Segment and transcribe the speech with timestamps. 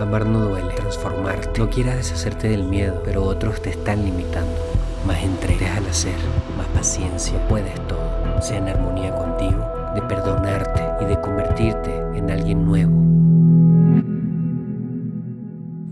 [0.00, 1.58] Amar no duele, transformarte.
[1.58, 4.56] No quieras deshacerte del miedo, pero otros te están limitando.
[5.04, 6.14] Más entrega, déjala hacer,
[6.56, 8.40] más paciencia, puedes todo.
[8.40, 12.92] Sea en armonía contigo, de perdonarte y de convertirte en alguien nuevo.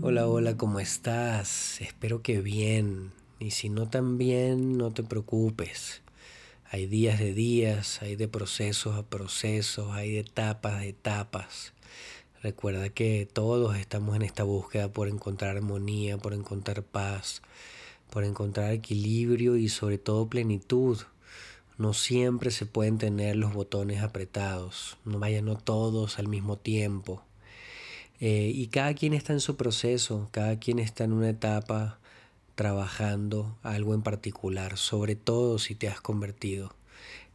[0.01, 1.81] Hola, hola, ¿cómo estás?
[1.81, 3.11] Espero que bien.
[3.39, 6.01] Y si no tan bien, no te preocupes.
[6.71, 11.73] Hay días de días, hay de procesos a procesos, hay de etapas de etapas.
[12.43, 17.41] Recuerda que todos estamos en esta búsqueda por encontrar armonía, por encontrar paz,
[18.11, 20.99] por encontrar equilibrio y sobre todo plenitud.
[21.79, 27.23] No siempre se pueden tener los botones apretados, no vayan no todos al mismo tiempo.
[28.19, 31.99] Eh, y cada quien está en su proceso, cada quien está en una etapa
[32.53, 36.75] trabajando algo en particular, sobre todo si te has convertido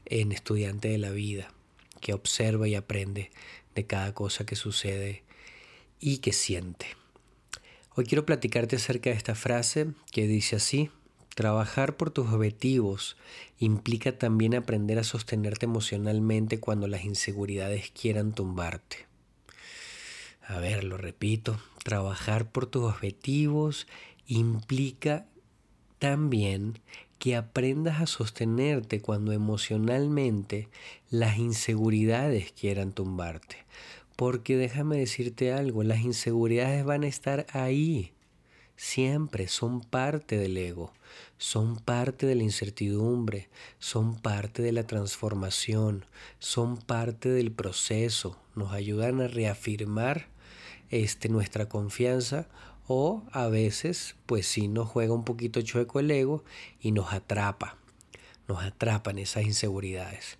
[0.07, 1.53] en estudiante de la vida,
[2.01, 3.31] que observa y aprende
[3.75, 5.25] de cada cosa que sucede
[6.01, 6.87] y que siente.
[7.95, 10.91] Hoy quiero platicarte acerca de esta frase que dice así,
[11.35, 13.17] trabajar por tus objetivos
[13.59, 19.07] implica también aprender a sostenerte emocionalmente cuando las inseguridades quieran tumbarte.
[20.47, 23.87] A ver, lo repito, trabajar por tus objetivos
[24.27, 25.27] implica
[25.99, 26.81] también
[27.23, 30.69] que aprendas a sostenerte cuando emocionalmente
[31.09, 33.59] las inseguridades quieran tumbarte.
[34.17, 38.13] Porque déjame decirte algo, las inseguridades van a estar ahí.
[38.75, 40.93] Siempre son parte del ego,
[41.39, 43.49] son parte de la incertidumbre,
[43.79, 46.05] son parte de la transformación,
[46.41, 50.27] son parte del proceso, nos ayudan a reafirmar
[50.91, 52.49] este, nuestra confianza
[52.87, 56.45] o a veces pues sí nos juega un poquito chueco el ego
[56.81, 57.77] y nos atrapa,
[58.49, 60.39] nos atrapan esas inseguridades.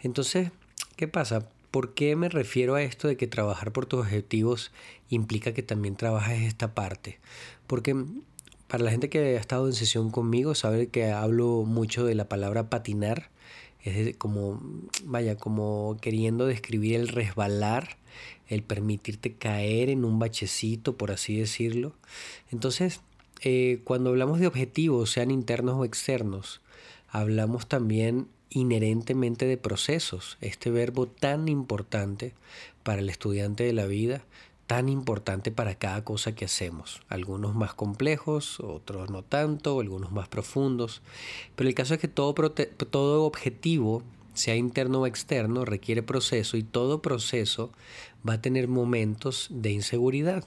[0.00, 0.50] Entonces,
[0.96, 1.48] ¿qué pasa?
[1.70, 4.72] ¿Por qué me refiero a esto de que trabajar por tus objetivos
[5.08, 7.18] implica que también trabajes esta parte?
[7.66, 7.96] Porque
[8.68, 12.28] para la gente que ha estado en sesión conmigo sabe que hablo mucho de la
[12.28, 13.30] palabra patinar,
[13.84, 14.60] es como,
[15.04, 17.96] vaya, como queriendo describir el resbalar
[18.52, 21.94] el permitirte caer en un bachecito, por así decirlo.
[22.50, 23.00] Entonces,
[23.40, 26.60] eh, cuando hablamos de objetivos, sean internos o externos,
[27.08, 32.34] hablamos también inherentemente de procesos, este verbo tan importante
[32.82, 34.22] para el estudiante de la vida,
[34.66, 37.00] tan importante para cada cosa que hacemos.
[37.08, 41.00] Algunos más complejos, otros no tanto, algunos más profundos.
[41.56, 44.02] Pero el caso es que todo, todo objetivo
[44.34, 47.72] sea interno o externo, requiere proceso y todo proceso
[48.28, 50.44] va a tener momentos de inseguridad.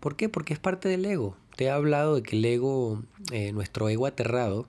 [0.00, 0.28] ¿Por qué?
[0.28, 1.36] Porque es parte del ego.
[1.56, 3.02] Te he hablado de que el ego,
[3.32, 4.68] eh, nuestro ego aterrado,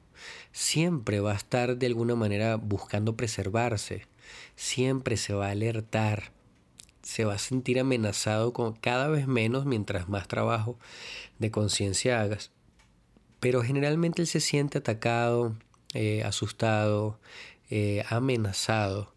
[0.52, 4.08] siempre va a estar de alguna manera buscando preservarse,
[4.56, 6.32] siempre se va a alertar,
[7.04, 10.78] se va a sentir amenazado con cada vez menos mientras más trabajo
[11.38, 12.52] de conciencia hagas.
[13.40, 15.56] Pero generalmente él se siente atacado,
[15.94, 17.20] eh, asustado,
[17.70, 19.14] eh, amenazado.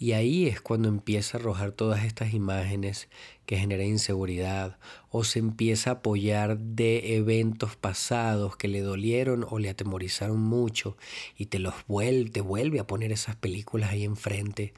[0.00, 3.08] Y ahí es cuando empieza a arrojar todas estas imágenes
[3.46, 4.78] que generan inseguridad
[5.10, 10.96] o se empieza a apoyar de eventos pasados que le dolieron o le atemorizaron mucho
[11.36, 14.72] y te los vuelve, te vuelve a poner esas películas ahí enfrente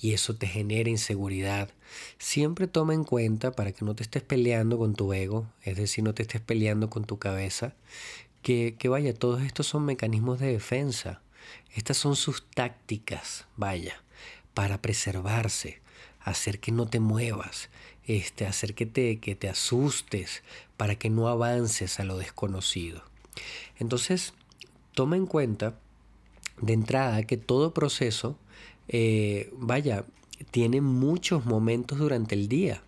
[0.00, 1.68] y eso te genera inseguridad.
[2.16, 6.02] Siempre toma en cuenta para que no te estés peleando con tu ego, es decir,
[6.02, 7.74] no te estés peleando con tu cabeza,
[8.40, 11.20] que, que vaya, todos estos son mecanismos de defensa.
[11.74, 14.02] Estas son sus tácticas, vaya,
[14.54, 15.80] para preservarse,
[16.20, 17.70] hacer que no te muevas,
[18.04, 20.42] este, hacer que te, que te asustes,
[20.76, 23.02] para que no avances a lo desconocido.
[23.78, 24.34] Entonces,
[24.94, 25.78] toma en cuenta
[26.60, 28.38] de entrada que todo proceso,
[28.88, 30.04] eh, vaya,
[30.50, 32.82] tiene muchos momentos durante el día.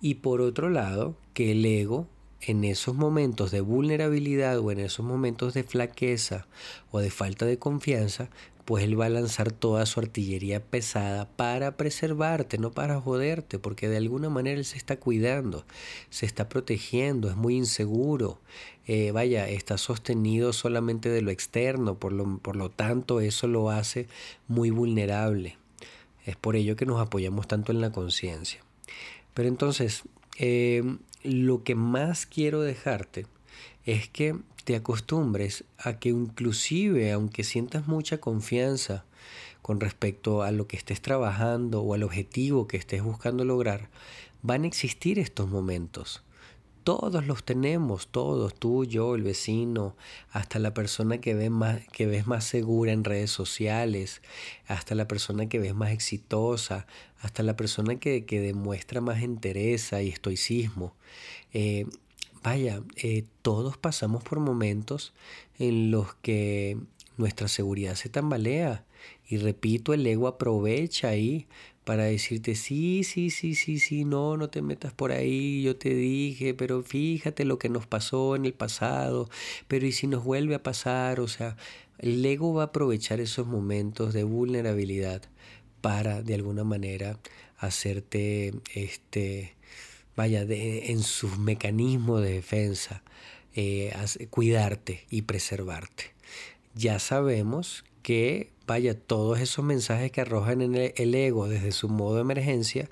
[0.00, 2.06] Y por otro lado, que el ego
[2.40, 6.46] en esos momentos de vulnerabilidad o en esos momentos de flaqueza
[6.90, 8.28] o de falta de confianza,
[8.66, 13.88] pues él va a lanzar toda su artillería pesada para preservarte, no para joderte, porque
[13.88, 15.64] de alguna manera él se está cuidando,
[16.10, 18.40] se está protegiendo, es muy inseguro,
[18.88, 23.70] eh, vaya, está sostenido solamente de lo externo, por lo, por lo tanto eso lo
[23.70, 24.08] hace
[24.48, 25.56] muy vulnerable.
[26.24, 28.60] Es por ello que nos apoyamos tanto en la conciencia.
[29.32, 30.02] Pero entonces,
[30.38, 30.82] eh,
[31.26, 33.26] lo que más quiero dejarte
[33.84, 39.04] es que te acostumbres a que inclusive aunque sientas mucha confianza
[39.62, 43.88] con respecto a lo que estés trabajando o al objetivo que estés buscando lograr,
[44.42, 46.22] van a existir estos momentos.
[46.86, 49.96] Todos los tenemos, todos, tú, yo, el vecino,
[50.30, 54.22] hasta la persona que ves más, que ves más segura en redes sociales,
[54.68, 56.86] hasta la persona que ves más exitosa,
[57.20, 60.94] hasta la persona que, demuestra más entereza y estoicismo.
[61.52, 61.86] Eh,
[62.44, 65.12] vaya, eh, todos pasamos por momentos
[65.58, 66.78] en los que
[67.16, 68.84] nuestra seguridad se tambalea.
[69.28, 71.48] Y repito, el ego aprovecha ahí
[71.86, 75.94] para decirte, sí, sí, sí, sí, sí, no, no te metas por ahí, yo te
[75.94, 79.30] dije, pero fíjate lo que nos pasó en el pasado,
[79.68, 81.20] pero ¿y si nos vuelve a pasar?
[81.20, 81.56] O sea,
[81.98, 85.22] el ego va a aprovechar esos momentos de vulnerabilidad
[85.80, 87.20] para, de alguna manera,
[87.56, 89.54] hacerte, este,
[90.16, 93.04] vaya, de, en sus mecanismos de defensa,
[93.54, 93.94] eh,
[94.30, 96.06] cuidarte y preservarte.
[96.74, 102.14] Ya sabemos que, vaya, todos esos mensajes que arrojan en el, ego desde su modo
[102.14, 102.88] de emergencia,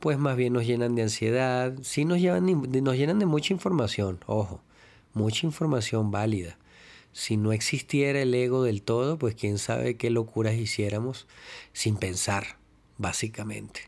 [0.00, 4.20] pues más bien nos llenan de ansiedad, sí nos, llevan, nos llenan de mucha información,
[4.24, 4.62] ojo,
[5.12, 6.56] mucha información válida.
[7.12, 11.26] Si no existiera el ego del todo, pues quién sabe qué locuras hiciéramos
[11.74, 12.56] sin pensar,
[12.96, 13.82] básicamente.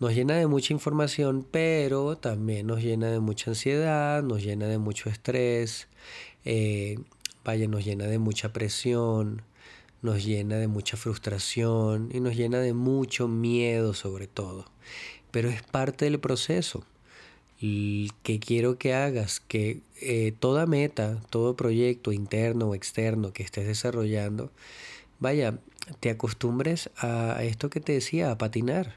[0.00, 4.78] Nos llena de mucha información, pero también nos llena de mucha ansiedad, nos llena de
[4.78, 5.86] mucho estrés,
[6.44, 6.98] eh,
[7.44, 9.42] vaya, nos llena de mucha presión,
[10.02, 14.66] nos llena de mucha frustración y nos llena de mucho miedo sobre todo.
[15.30, 16.84] Pero es parte del proceso.
[17.60, 23.66] Que quiero que hagas que eh, toda meta, todo proyecto interno o externo que estés
[23.66, 24.50] desarrollando,
[25.18, 25.58] vaya,
[26.00, 28.94] te acostumbres a esto que te decía, a patinar.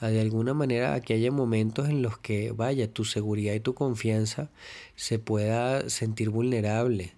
[0.00, 3.60] A de alguna manera a que haya momentos en los que, vaya, tu seguridad y
[3.60, 4.50] tu confianza
[4.96, 7.14] se pueda sentir vulnerable.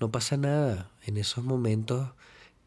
[0.00, 0.90] No pasa nada.
[1.04, 2.08] En esos momentos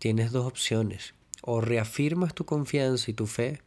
[0.04, 1.14] tienes dos opciones.
[1.44, 3.62] O reafirmas tu confianza y tu fe,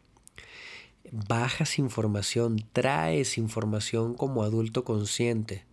[1.11, 5.65] bajas información, traes información como adulto consciente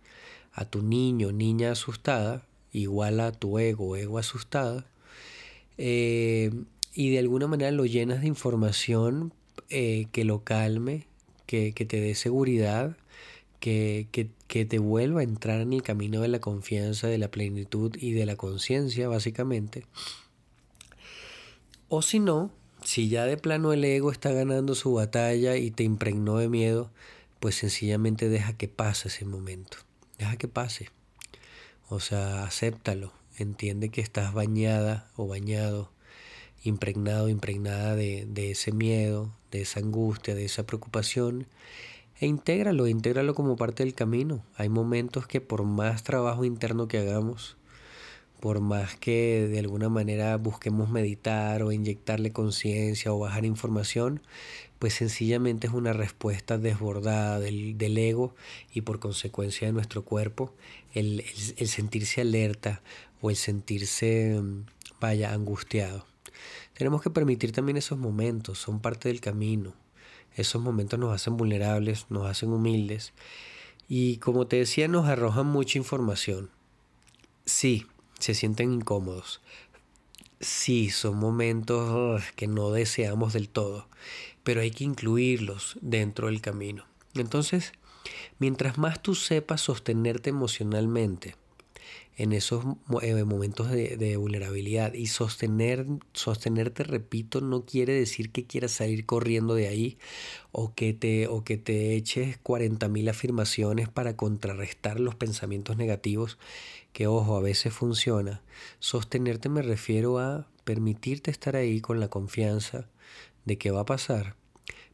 [0.54, 4.86] a tu niño, niña asustada, igual a tu ego, ego asustada,
[5.76, 6.50] eh,
[6.94, 9.34] y de alguna manera lo llenas de información
[9.68, 11.06] eh, que lo calme,
[11.44, 12.96] que, te dé seguridad,
[13.60, 14.08] que,
[14.48, 18.12] que, te vuelva a entrar en el camino de la confianza, de la plenitud y
[18.12, 19.84] de la conciencia, básicamente.
[21.96, 22.50] O si no,
[22.82, 26.90] si ya de plano el ego está ganando su batalla y te impregnó de miedo,
[27.38, 29.76] pues sencillamente deja que pase ese momento.
[30.18, 30.90] Deja que pase.
[31.88, 33.12] O sea, acéptalo.
[33.38, 35.92] Entiende que estás bañada o bañado,
[36.64, 41.46] impregnado, impregnada de, de ese miedo, de esa angustia, de esa preocupación.
[42.18, 44.44] E intégralo, intégralo como parte del camino.
[44.56, 47.56] Hay momentos que por más trabajo interno que hagamos,
[48.44, 54.20] por más que de alguna manera busquemos meditar o inyectarle conciencia o bajar información,
[54.78, 58.34] pues sencillamente es una respuesta desbordada del, ego
[58.74, 60.52] y por consecuencia de nuestro cuerpo,
[60.92, 62.82] el, sentirse alerta
[63.22, 64.66] o el sentirse, mm,
[65.00, 66.04] vaya, angustiado.
[66.74, 69.72] Tenemos que permitir también esos momentos, son parte del camino.
[70.36, 73.14] Esos momentos nos hacen vulnerables, nos hacen humildes
[73.88, 76.50] y como te decía, nos arrojan mucha información.
[77.46, 77.86] Sí,
[78.18, 79.40] se sienten incómodos.
[80.40, 83.88] Sí, son momentos que no deseamos del todo,
[84.42, 86.84] pero hay que incluirlos dentro del camino.
[87.14, 87.72] Entonces,
[88.38, 91.36] mientras más tú sepas sostenerte emocionalmente,
[92.16, 92.64] en esos
[93.02, 99.54] eh, momentos de, vulnerabilidad y sostener, sostenerte, repito, no quiere decir que quieras salir corriendo
[99.54, 99.98] de ahí
[100.52, 106.38] o que te, o que te eches 40.000 afirmaciones para contrarrestar los pensamientos negativos,
[106.92, 108.42] que ojo, a veces funciona.
[108.78, 112.88] Sostenerte me refiero a permitirte estar ahí con la confianza
[113.44, 114.36] de que va a pasar,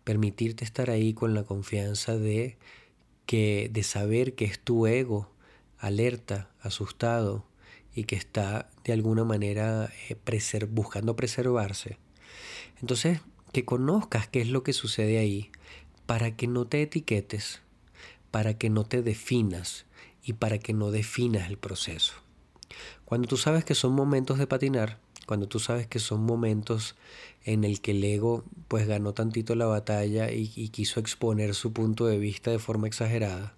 [0.04, 2.56] permitirte estar ahí con la confianza de
[3.26, 5.30] que de saber que es tu ego
[5.80, 7.44] alerta, asustado
[7.94, 10.16] y que está de alguna manera eh,
[10.68, 11.98] buscando preservarse.
[12.80, 13.20] Entonces,
[13.52, 15.50] que conozcas qué es lo que sucede ahí
[16.06, 17.60] para que no te etiquetes,
[18.30, 19.86] para que no te definas
[20.22, 22.14] y para que no definas el proceso.
[23.04, 26.96] Cuando tú sabes que son momentos de patinar, cuando tú sabes que son momentos
[27.44, 32.06] en el que el ego pues ganó tantito la batalla y quiso exponer su punto
[32.06, 33.54] de vista de forma exagerada,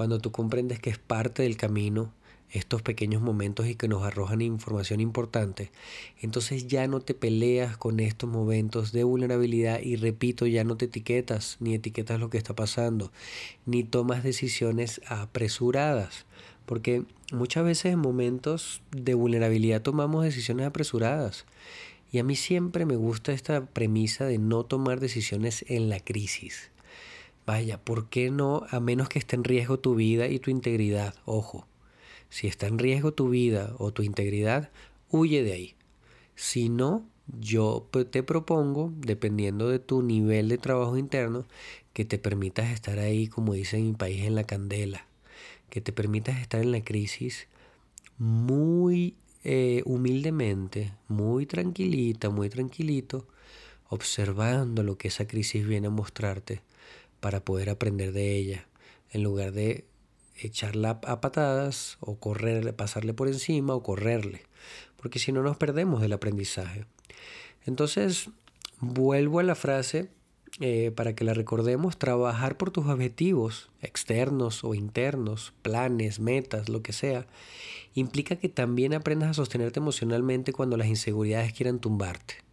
[0.00, 2.10] cuando tú comprendes que es parte del camino
[2.50, 5.72] estos pequeños momentos y que nos arrojan información importante,
[6.22, 10.86] entonces ya no te peleas con estos momentos de vulnerabilidad y repito, ya no te
[10.86, 13.12] etiquetas, ni etiquetas lo que está pasando,
[13.66, 16.24] ni tomas decisiones apresuradas,
[16.64, 21.44] porque muchas veces en momentos de vulnerabilidad tomamos decisiones apresuradas.
[22.10, 26.70] Y a mí siempre me gusta esta premisa de no tomar decisiones en la crisis.
[27.46, 28.64] Vaya, ¿por qué no?
[28.70, 31.14] A menos que esté en riesgo tu vida y tu integridad.
[31.24, 31.66] Ojo,
[32.28, 34.70] si está en riesgo tu vida o tu integridad,
[35.10, 35.74] huye de ahí.
[36.36, 41.44] Si no, yo te propongo, dependiendo de tu nivel de trabajo interno,
[41.92, 45.06] que te permitas estar ahí, como dice en mi país, en la candela,
[45.70, 47.48] que te permitas estar en la crisis
[48.18, 53.26] muy eh, humildemente, muy tranquilita, muy tranquilito,
[53.88, 56.62] observando lo que esa crisis viene a mostrarte
[57.20, 58.66] para poder aprender de ella,
[59.10, 59.84] en lugar de
[60.36, 64.42] echarla a patadas o correrle, pasarle por encima o correrle,
[64.96, 66.86] porque si no nos perdemos del aprendizaje.
[67.66, 68.30] Entonces,
[68.80, 70.08] vuelvo a la frase
[70.58, 76.82] eh, para que la recordemos, trabajar por tus objetivos externos o internos, planes, metas, lo
[76.82, 77.26] que sea,
[77.94, 82.49] implica que también aprendas a sostenerte emocionalmente cuando las inseguridades quieran tumbarte.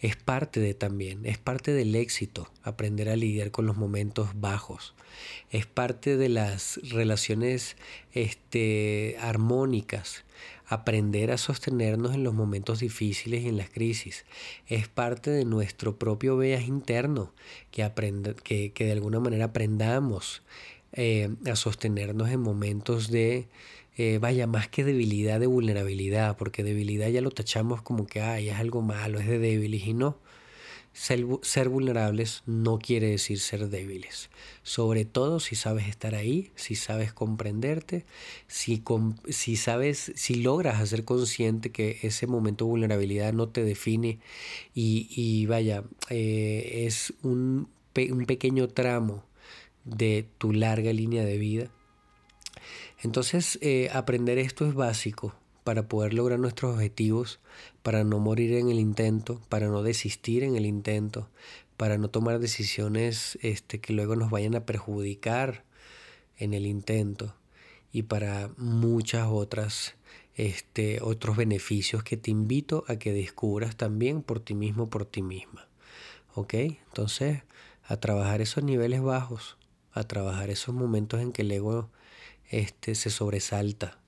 [0.00, 4.94] Es parte de también, es parte del éxito aprender a lidiar con los momentos bajos.
[5.50, 7.76] Es parte de las relaciones
[8.12, 10.24] este, armónicas
[10.66, 14.24] aprender a sostenernos en los momentos difíciles y en las crisis.
[14.66, 17.32] Es parte de nuestro propio veas interno
[17.70, 20.42] que, que, de alguna manera aprendamos
[20.96, 23.48] eh, a sostenernos en momentos de,
[23.96, 28.48] eh, vaya, más que debilidad, de vulnerabilidad, porque debilidad ya lo tachamos como que, ay,
[28.48, 30.18] es algo malo, es de débiles y no.
[30.92, 34.30] Ser, vulnerables no quiere decir ser débiles.
[34.62, 38.04] Sobre todo si sabes estar ahí, si sabes comprenderte,
[38.46, 38.82] si,
[39.28, 44.20] si sabes, si logras hacer consciente que ese momento de vulnerabilidad no te define
[44.72, 49.24] y, vaya, eh, es un, un pequeño tramo
[49.84, 51.70] de tu larga línea de vida.
[53.02, 57.40] Entonces, eh, aprender esto es básico para poder lograr nuestros objetivos,
[57.82, 61.28] para no morir en el intento, para no desistir en el intento,
[61.76, 65.64] para no tomar decisiones este, que luego nos vayan a perjudicar
[66.38, 67.34] en el intento
[67.92, 69.94] y para muchas otras
[70.36, 75.22] este, otros beneficios que te invito a que descubras también por ti mismo, por ti
[75.22, 75.68] misma.
[76.34, 76.54] ¿Ok?
[76.54, 77.42] Entonces,
[77.84, 79.56] a trabajar esos niveles bajos,
[79.94, 81.88] a trabajar esos momentos en que el ego
[82.50, 83.98] este, se sobresalta,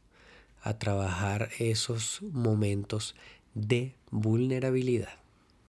[0.60, 3.14] a trabajar esos momentos
[3.54, 5.25] de vulnerabilidad.